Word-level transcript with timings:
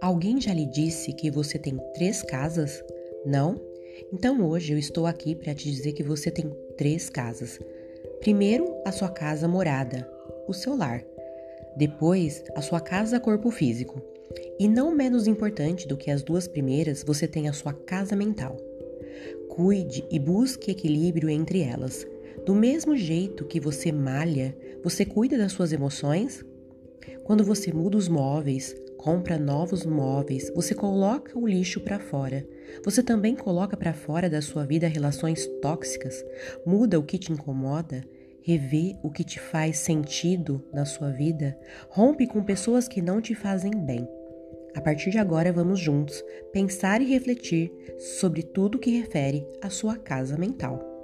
Alguém 0.00 0.40
já 0.40 0.52
lhe 0.52 0.66
disse 0.66 1.12
que 1.12 1.30
você 1.30 1.58
tem 1.58 1.78
três 1.94 2.22
casas? 2.22 2.82
Não? 3.24 3.60
Então 4.12 4.46
hoje 4.46 4.72
eu 4.72 4.78
estou 4.78 5.06
aqui 5.06 5.34
para 5.34 5.54
te 5.54 5.70
dizer 5.70 5.92
que 5.92 6.02
você 6.02 6.30
tem 6.30 6.50
três 6.76 7.08
casas. 7.08 7.58
Primeiro, 8.20 8.76
a 8.84 8.92
sua 8.92 9.08
casa 9.08 9.48
morada, 9.48 10.08
o 10.46 10.52
seu 10.52 10.76
lar. 10.76 11.02
Depois, 11.76 12.44
a 12.54 12.60
sua 12.60 12.80
casa 12.80 13.18
corpo 13.18 13.50
físico. 13.50 14.02
E 14.58 14.68
não 14.68 14.94
menos 14.94 15.26
importante 15.26 15.88
do 15.88 15.96
que 15.96 16.10
as 16.10 16.22
duas 16.22 16.46
primeiras, 16.46 17.02
você 17.02 17.26
tem 17.26 17.48
a 17.48 17.52
sua 17.52 17.72
casa 17.72 18.14
mental. 18.14 18.56
Cuide 19.48 20.04
e 20.10 20.18
busque 20.18 20.70
equilíbrio 20.70 21.30
entre 21.30 21.62
elas. 21.62 22.06
Do 22.44 22.54
mesmo 22.54 22.96
jeito 22.96 23.46
que 23.46 23.58
você 23.58 23.90
malha, 23.90 24.56
você 24.84 25.04
cuida 25.04 25.38
das 25.38 25.52
suas 25.52 25.72
emoções? 25.72 26.44
Quando 27.24 27.42
você 27.42 27.72
muda 27.72 27.96
os 27.96 28.08
móveis, 28.08 28.74
compra 29.06 29.38
novos 29.38 29.86
móveis, 29.86 30.50
você 30.52 30.74
coloca 30.74 31.38
o 31.38 31.46
lixo 31.46 31.78
para 31.78 31.96
fora. 31.96 32.44
Você 32.84 33.04
também 33.04 33.36
coloca 33.36 33.76
para 33.76 33.94
fora 33.94 34.28
da 34.28 34.42
sua 34.42 34.66
vida 34.66 34.88
relações 34.88 35.46
tóxicas, 35.62 36.24
muda 36.66 36.98
o 36.98 37.04
que 37.04 37.16
te 37.16 37.30
incomoda, 37.30 38.04
revê 38.42 38.96
o 39.04 39.10
que 39.12 39.22
te 39.22 39.38
faz 39.38 39.78
sentido 39.78 40.60
na 40.72 40.84
sua 40.84 41.12
vida, 41.12 41.56
rompe 41.88 42.26
com 42.26 42.42
pessoas 42.42 42.88
que 42.88 43.00
não 43.00 43.20
te 43.20 43.32
fazem 43.32 43.70
bem. 43.70 44.08
A 44.74 44.80
partir 44.80 45.10
de 45.10 45.18
agora, 45.18 45.52
vamos 45.52 45.78
juntos 45.78 46.20
pensar 46.52 47.00
e 47.00 47.04
refletir 47.04 47.72
sobre 48.18 48.42
tudo 48.42 48.76
que 48.76 48.90
refere 48.90 49.46
à 49.62 49.70
sua 49.70 49.96
casa 49.96 50.36
mental. 50.36 50.95